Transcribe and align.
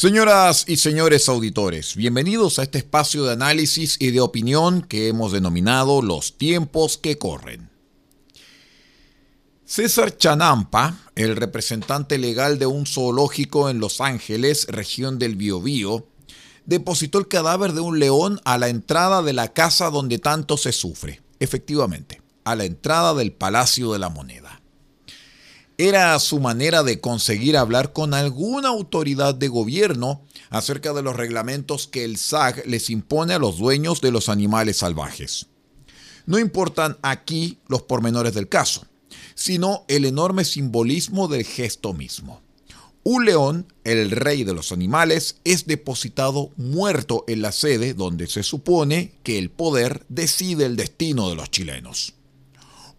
Señoras 0.00 0.64
y 0.66 0.78
señores 0.78 1.28
auditores, 1.28 1.94
bienvenidos 1.94 2.58
a 2.58 2.62
este 2.62 2.78
espacio 2.78 3.24
de 3.24 3.34
análisis 3.34 3.98
y 4.00 4.12
de 4.12 4.22
opinión 4.22 4.80
que 4.80 5.08
hemos 5.08 5.30
denominado 5.30 6.00
Los 6.00 6.38
tiempos 6.38 6.96
que 6.96 7.18
corren. 7.18 7.68
César 9.66 10.16
Chanampa, 10.16 10.96
el 11.16 11.36
representante 11.36 12.16
legal 12.16 12.58
de 12.58 12.64
un 12.64 12.86
zoológico 12.86 13.68
en 13.68 13.78
Los 13.78 14.00
Ángeles, 14.00 14.68
región 14.70 15.18
del 15.18 15.36
Biobío, 15.36 16.06
depositó 16.64 17.18
el 17.18 17.28
cadáver 17.28 17.74
de 17.74 17.82
un 17.82 17.98
león 17.98 18.40
a 18.46 18.56
la 18.56 18.70
entrada 18.70 19.20
de 19.20 19.34
la 19.34 19.52
casa 19.52 19.90
donde 19.90 20.16
tanto 20.16 20.56
se 20.56 20.72
sufre. 20.72 21.20
Efectivamente, 21.40 22.22
a 22.44 22.56
la 22.56 22.64
entrada 22.64 23.12
del 23.12 23.32
Palacio 23.32 23.92
de 23.92 23.98
la 23.98 24.08
Moneda. 24.08 24.59
Era 25.82 26.18
su 26.18 26.40
manera 26.40 26.82
de 26.82 27.00
conseguir 27.00 27.56
hablar 27.56 27.94
con 27.94 28.12
alguna 28.12 28.68
autoridad 28.68 29.34
de 29.34 29.48
gobierno 29.48 30.26
acerca 30.50 30.92
de 30.92 31.00
los 31.00 31.16
reglamentos 31.16 31.88
que 31.88 32.04
el 32.04 32.18
SAG 32.18 32.66
les 32.66 32.90
impone 32.90 33.32
a 33.32 33.38
los 33.38 33.56
dueños 33.56 34.02
de 34.02 34.10
los 34.12 34.28
animales 34.28 34.76
salvajes. 34.76 35.46
No 36.26 36.38
importan 36.38 36.98
aquí 37.00 37.60
los 37.66 37.80
pormenores 37.80 38.34
del 38.34 38.46
caso, 38.46 38.86
sino 39.34 39.86
el 39.88 40.04
enorme 40.04 40.44
simbolismo 40.44 41.28
del 41.28 41.44
gesto 41.46 41.94
mismo. 41.94 42.42
Un 43.02 43.24
león, 43.24 43.72
el 43.82 44.10
rey 44.10 44.44
de 44.44 44.52
los 44.52 44.72
animales, 44.72 45.36
es 45.44 45.66
depositado 45.66 46.50
muerto 46.58 47.24
en 47.26 47.40
la 47.40 47.52
sede 47.52 47.94
donde 47.94 48.26
se 48.26 48.42
supone 48.42 49.14
que 49.22 49.38
el 49.38 49.48
poder 49.48 50.04
decide 50.10 50.66
el 50.66 50.76
destino 50.76 51.30
de 51.30 51.36
los 51.36 51.50
chilenos. 51.50 52.19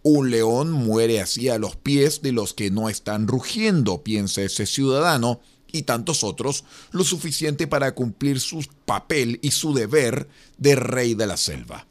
Un 0.02 0.30
león 0.30 0.72
muere 0.72 1.20
así 1.20 1.48
a 1.48 1.58
los 1.58 1.76
pies 1.76 2.22
de 2.22 2.32
los 2.32 2.54
que 2.54 2.70
no 2.70 2.88
están 2.88 3.28
rugiendo, 3.28 4.02
piensa 4.02 4.42
ese 4.42 4.66
ciudadano, 4.66 5.40
y 5.72 5.82
tantos 5.82 6.22
otros, 6.22 6.64
lo 6.90 7.04
suficiente 7.04 7.66
para 7.66 7.94
cumplir 7.94 8.40
su 8.40 8.64
papel 8.84 9.38
y 9.42 9.52
su 9.52 9.72
deber 9.72 10.28
de 10.58 10.74
rey 10.74 11.14
de 11.14 11.26
la 11.26 11.36
selva. 11.36 11.86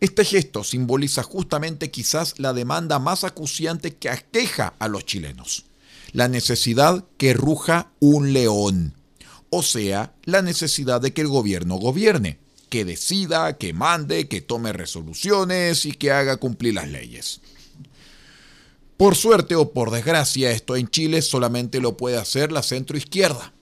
Este 0.00 0.24
gesto 0.24 0.64
simboliza 0.64 1.22
justamente 1.22 1.90
quizás 1.90 2.38
la 2.38 2.52
demanda 2.52 2.98
más 2.98 3.24
acuciante 3.24 3.94
que 3.96 4.08
aqueja 4.08 4.74
a 4.78 4.88
los 4.88 5.04
chilenos, 5.04 5.66
la 6.12 6.28
necesidad 6.28 7.04
que 7.16 7.34
ruja 7.34 7.90
un 7.98 8.32
león, 8.32 8.94
o 9.50 9.62
sea, 9.62 10.14
la 10.24 10.42
necesidad 10.42 11.00
de 11.00 11.12
que 11.12 11.22
el 11.22 11.28
gobierno 11.28 11.76
gobierne 11.76 12.38
que 12.68 12.84
decida, 12.84 13.56
que 13.56 13.72
mande, 13.72 14.28
que 14.28 14.40
tome 14.40 14.72
resoluciones 14.72 15.84
y 15.86 15.92
que 15.92 16.10
haga 16.10 16.36
cumplir 16.36 16.74
las 16.74 16.88
leyes. 16.88 17.40
Por 18.96 19.14
suerte 19.14 19.54
o 19.54 19.72
por 19.72 19.90
desgracia, 19.90 20.50
esto 20.50 20.74
en 20.74 20.88
Chile 20.88 21.20
solamente 21.20 21.80
lo 21.80 21.96
puede 21.96 22.16
hacer 22.16 22.50
la 22.50 22.62
centroizquierda. 22.62 23.52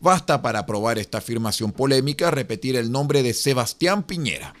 Basta 0.00 0.42
para 0.42 0.60
aprobar 0.60 0.98
esta 0.98 1.18
afirmación 1.18 1.72
polémica 1.72 2.30
repetir 2.30 2.76
el 2.76 2.92
nombre 2.92 3.22
de 3.22 3.34
Sebastián 3.34 4.04
Piñera. 4.04 4.54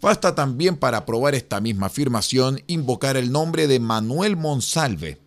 Basta 0.00 0.34
también 0.34 0.76
para 0.76 0.98
aprobar 0.98 1.36
esta 1.36 1.60
misma 1.60 1.86
afirmación 1.86 2.60
invocar 2.66 3.16
el 3.16 3.30
nombre 3.30 3.68
de 3.68 3.78
Manuel 3.78 4.36
Monsalve, 4.36 5.18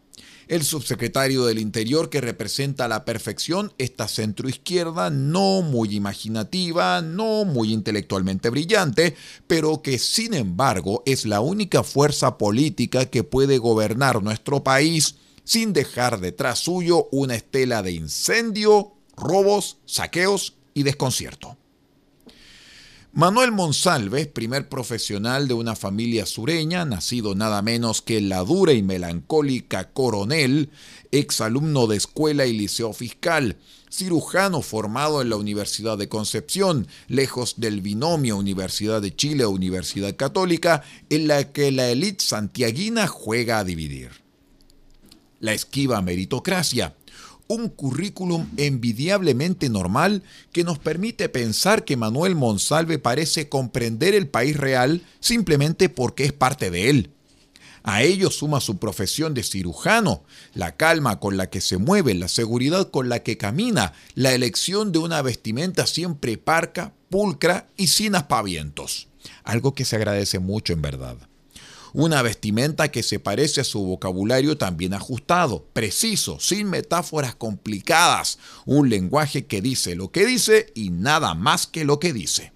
el 0.48 0.64
subsecretario 0.64 1.46
del 1.46 1.60
Interior 1.60 2.10
que 2.10 2.22
representa 2.22 2.86
a 2.86 2.88
la 2.88 3.06
perfección 3.06 3.74
esta 3.78 4.08
centroizquierda 4.08 5.10
no 5.10 5.62
muy 5.62 5.96
imaginativa, 5.96 7.02
no 7.02 7.46
muy 7.46 7.74
intelectualmente 7.74 8.50
brillante, 8.50 9.16
pero 9.48 9.82
que 9.82 10.00
sin 10.00 10.34
embargo 10.34 11.04
es 11.06 11.26
la 11.26 11.42
única 11.42 11.84
fuerza 11.84 12.38
política 12.38 13.06
que 13.06 13.24
puede 13.24 13.58
gobernar 13.58 14.22
nuestro 14.22 14.64
país 14.64 15.16
sin 15.44 15.74
dejar 15.74 16.20
detrás 16.20 16.60
suyo 16.60 17.08
una 17.12 17.36
estela 17.36 17.84
de 17.84 17.92
incendio, 17.92 18.94
robos, 19.16 19.78
saqueos 19.86 20.56
y 20.74 20.84
desconcierto. 20.84 21.58
Manuel 23.18 23.54
Monsalve, 23.54 24.26
primer 24.26 24.68
profesional 24.68 25.48
de 25.48 25.54
una 25.54 25.78
familia 25.78 26.26
sureña, 26.26 26.84
nacido 26.84 27.34
nada 27.34 27.62
menos 27.62 28.02
que 28.02 28.20
la 28.20 28.44
dura 28.44 28.74
y 28.74 28.84
melancólica 28.84 29.94
Coronel, 29.94 30.70
exalumno 31.12 31.88
de 31.88 31.96
escuela 31.96 32.46
y 32.46 32.52
liceo 32.52 32.92
fiscal, 32.92 33.56
cirujano 33.90 34.62
formado 34.62 35.22
en 35.22 35.30
la 35.30 35.38
Universidad 35.38 35.98
de 35.98 36.10
Concepción, 36.10 36.90
lejos 37.08 37.54
del 37.56 37.80
binomio 37.80 38.36
Universidad 38.36 39.02
de 39.02 39.16
Chile 39.16 39.46
o 39.46 39.50
Universidad 39.50 40.18
Católica, 40.18 40.84
en 41.10 41.30
la 41.30 41.54
que 41.54 41.72
la 41.72 41.88
élite 41.88 42.22
santiaguina 42.22 43.08
juega 43.08 43.60
a 43.60 43.64
dividir. 43.64 44.10
La 45.40 45.54
esquiva 45.54 46.02
meritocracia, 46.02 46.96
un 47.48 47.70
currículum 47.70 48.48
envidiablemente 48.58 49.70
normal 49.70 50.24
que 50.52 50.64
nos 50.64 50.80
permite 50.80 51.30
pensar 51.30 51.86
que 51.86 51.98
Manuel 51.98 52.36
Monsalve 52.36 53.00
parece 53.00 53.50
comprender 53.50 54.16
el 54.16 54.28
país 54.28 54.58
real 54.58 55.02
simplemente 55.20 55.90
porque 55.90 56.26
es 56.26 56.34
parte 56.34 56.72
de 56.72 56.90
él. 56.90 57.10
A 57.84 58.02
ello 58.02 58.32
suma 58.32 58.62
su 58.62 58.78
profesión 58.78 59.36
de 59.36 59.44
cirujano, 59.44 60.24
la 60.56 60.76
calma 60.76 61.20
con 61.20 61.38
la 61.38 61.52
que 61.52 61.62
se 61.62 61.78
mueve, 61.78 62.16
la 62.16 62.28
seguridad 62.28 62.90
con 62.90 63.10
la 63.10 63.22
que 63.22 63.38
camina, 63.38 63.94
la 64.16 64.34
elección 64.34 64.92
de 64.92 64.98
una 64.98 65.22
vestimenta 65.22 65.86
siempre 65.86 66.40
parca, 66.40 66.94
pulcra 67.10 67.68
y 67.78 67.88
sin 67.88 68.16
aspavientos. 68.16 69.08
Algo 69.44 69.76
que 69.76 69.86
se 69.86 69.98
agradece 69.98 70.40
mucho 70.40 70.74
en 70.74 70.82
verdad 70.82 71.18
una 71.96 72.22
vestimenta 72.22 72.92
que 72.92 73.04
se 73.04 73.20
parece 73.20 73.62
a 73.62 73.64
su 73.64 73.82
vocabulario 73.82 74.58
también 74.58 74.94
ajustado, 74.94 75.66
preciso, 75.72 76.42
sin 76.42 76.70
metáforas 76.70 77.36
complicadas, 77.36 78.38
un 78.66 78.90
lenguaje 78.90 79.46
que 79.46 79.62
dice 79.62 79.96
lo 79.96 80.12
que 80.12 80.26
dice 80.26 80.74
y 80.76 80.90
nada 80.90 81.34
más 81.36 81.68
que 81.68 81.86
lo 81.86 81.98
que 82.02 82.12
dice. 82.12 82.52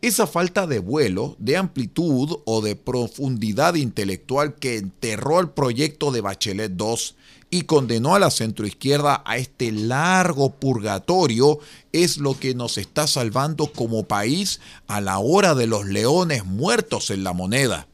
Esa 0.00 0.28
falta 0.28 0.68
de 0.68 0.78
vuelo, 0.78 1.34
de 1.40 1.56
amplitud 1.56 2.38
o 2.44 2.60
de 2.60 2.76
profundidad 2.76 3.74
intelectual 3.74 4.54
que 4.54 4.76
enterró 4.76 5.40
el 5.40 5.50
proyecto 5.50 6.12
de 6.12 6.20
Bachelet 6.20 6.80
II 6.80 7.16
y 7.50 7.62
condenó 7.62 8.14
a 8.14 8.20
la 8.20 8.30
centroizquierda 8.30 9.24
a 9.26 9.38
este 9.38 9.72
largo 9.72 10.50
purgatorio 10.50 11.58
es 11.92 12.18
lo 12.18 12.38
que 12.38 12.54
nos 12.54 12.78
está 12.78 13.08
salvando 13.08 13.72
como 13.72 14.04
país 14.04 14.60
a 14.86 15.00
la 15.00 15.18
hora 15.18 15.56
de 15.56 15.66
los 15.66 15.86
leones 15.86 16.44
muertos 16.44 17.10
en 17.10 17.24
la 17.24 17.32
moneda 17.32 17.88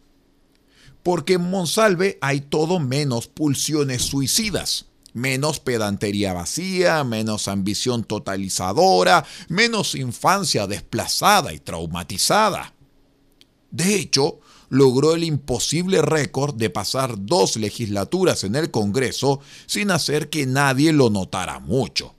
porque 1.02 1.34
en 1.34 1.50
Monsalve 1.50 2.18
hay 2.20 2.40
todo 2.40 2.78
menos 2.78 3.26
pulsiones 3.26 4.02
suicidas, 4.02 4.86
menos 5.12 5.60
pedantería 5.60 6.32
vacía, 6.32 7.04
menos 7.04 7.48
ambición 7.48 8.04
totalizadora, 8.04 9.24
menos 9.48 9.94
infancia 9.94 10.66
desplazada 10.66 11.52
y 11.52 11.58
traumatizada. 11.58 12.74
De 13.70 13.94
hecho, 13.94 14.40
logró 14.68 15.14
el 15.14 15.24
imposible 15.24 16.02
récord 16.02 16.54
de 16.54 16.70
pasar 16.70 17.14
dos 17.18 17.56
legislaturas 17.56 18.44
en 18.44 18.56
el 18.56 18.70
Congreso 18.70 19.40
sin 19.66 19.90
hacer 19.90 20.30
que 20.30 20.46
nadie 20.46 20.92
lo 20.92 21.10
notara 21.10 21.58
mucho. 21.58 22.14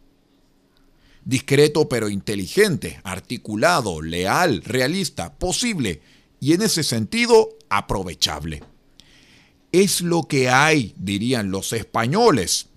Discreto 1.24 1.88
pero 1.88 2.10
inteligente, 2.10 3.00
articulado, 3.04 4.02
leal, 4.02 4.64
realista, 4.64 5.34
posible 5.36 6.02
y 6.42 6.52
en 6.52 6.64
ese 6.64 6.84
sentido 6.84 7.50
aprovechable 7.70 8.62
es 9.72 10.02
lo 10.02 10.24
que 10.24 10.50
hay, 10.50 10.94
dirían 10.98 11.52
los 11.52 11.72
españoles. 11.72 12.68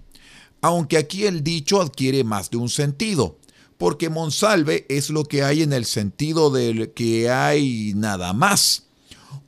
Aunque 0.60 0.96
aquí 0.96 1.24
el 1.24 1.42
dicho 1.42 1.80
adquiere 1.80 2.24
más 2.24 2.50
de 2.50 2.56
un 2.56 2.68
sentido, 2.68 3.38
porque 3.76 4.08
Monsalve 4.08 4.86
es 4.88 5.10
lo 5.10 5.24
que 5.24 5.42
hay 5.42 5.62
en 5.62 5.72
el 5.72 5.84
sentido 5.84 6.50
de 6.50 6.92
que 6.94 7.30
hay 7.30 7.92
nada 7.96 8.32
más, 8.32 8.86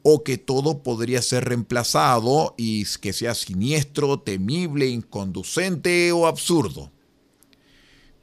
o 0.02 0.22
que 0.22 0.38
todo 0.38 0.82
podría 0.82 1.22
ser 1.22 1.44
reemplazado 1.44 2.54
y 2.56 2.84
que 3.00 3.12
sea 3.12 3.34
siniestro, 3.34 4.20
temible, 4.20 4.88
inconducente 4.88 6.12
o 6.12 6.26
absurdo. 6.26 6.90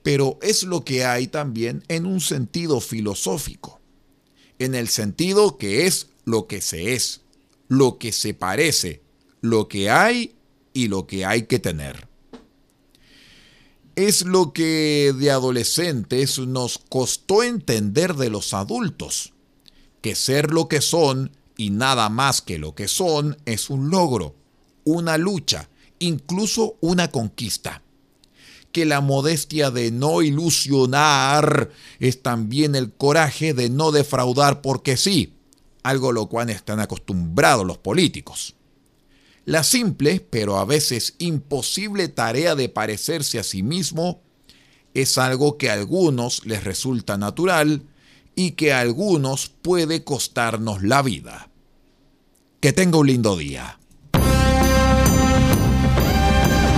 Pero 0.02 0.38
es 0.42 0.64
lo 0.64 0.84
que 0.84 1.06
hay 1.06 1.28
también 1.28 1.84
en 1.88 2.06
un 2.06 2.20
sentido 2.20 2.80
filosófico, 2.80 3.80
en 4.60 4.76
el 4.76 4.88
sentido 4.88 5.58
que 5.58 5.86
es 5.86 6.10
lo 6.26 6.48
que 6.48 6.62
se 6.62 6.94
es, 6.94 7.22
lo 7.68 7.98
que 7.98 8.12
se 8.12 8.34
parece, 8.34 9.02
lo 9.42 9.68
que 9.68 9.90
hay 9.90 10.36
y 10.74 10.88
lo 10.88 11.08
que 11.08 11.26
hay 11.26 11.44
que 11.44 11.60
tener. 11.60 12.08
Es 13.96 14.26
lo 14.26 14.54
que 14.54 15.14
de 15.18 15.32
adolescentes 15.32 16.40
nos 16.40 16.80
costó 16.80 17.44
entender 17.44 18.16
de 18.16 18.30
los 18.30 18.54
adultos 18.54 19.34
que 20.02 20.16
ser 20.16 20.52
lo 20.52 20.68
que 20.68 20.82
son 20.82 21.32
y 21.56 21.70
nada 21.70 22.10
más 22.10 22.42
que 22.42 22.58
lo 22.58 22.76
que 22.76 22.90
son 22.90 23.38
es 23.46 23.70
un 23.70 23.90
logro, 23.90 24.36
una 24.84 25.18
lucha, 25.18 25.70
incluso 26.00 26.76
una 26.82 27.10
conquista. 27.10 27.82
Que 28.74 28.86
la 28.86 29.00
modestia 29.00 29.72
de 29.72 29.92
no 29.92 30.22
ilusionar 30.22 31.72
es 32.00 32.22
también 32.22 32.76
el 32.76 32.92
coraje 32.92 33.54
de 33.54 33.70
no 33.70 33.94
defraudar 33.94 34.62
porque 34.62 34.98
sí, 34.98 35.36
algo 35.84 36.12
lo 36.12 36.28
cual 36.28 36.50
están 36.50 36.82
acostumbrados 36.82 37.66
los 37.66 37.78
políticos. 37.78 38.56
La 39.46 39.64
simple, 39.64 40.26
pero 40.30 40.58
a 40.58 40.66
veces 40.66 41.16
imposible 41.20 42.10
tarea 42.10 42.56
de 42.56 42.68
parecerse 42.68 43.40
a 43.40 43.44
sí 43.44 43.64
mismo 43.64 44.22
es 44.94 45.18
algo 45.18 45.58
que 45.58 45.70
a 45.70 45.74
algunos 45.74 46.46
les 46.46 46.64
resulta 46.64 47.18
natural 47.18 47.84
y 48.36 48.52
que 48.52 48.74
a 48.74 48.80
algunos 48.80 49.50
puede 49.50 50.04
costarnos 50.04 50.84
la 50.84 51.02
vida. 51.02 51.50
Que 52.60 52.74
tenga 52.74 52.98
un 52.98 53.08
lindo 53.08 53.36
día. 53.36 53.80